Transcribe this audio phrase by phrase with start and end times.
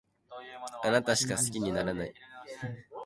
[0.83, 2.13] あなたしか好きにならない